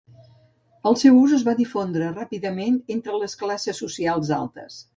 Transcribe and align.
El 0.91 0.95
seu 1.01 1.19
ús 1.25 1.35
es 1.37 1.43
va 1.49 1.55
difondre 1.59 2.09
ràpidament 2.15 2.81
entre 2.97 3.21
les 3.25 3.39
classes 3.43 3.83
socials 3.85 4.35
altes. 4.43 4.83